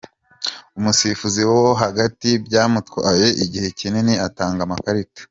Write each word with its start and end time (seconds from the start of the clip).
Umusifuzi 0.77 1.41
wo 1.49 1.61
hagati 1.81 2.29
byamutwaye 2.45 3.27
igihe 3.43 3.67
kinini 3.79 4.13
atanga 4.27 4.59
amakarita. 4.63 5.19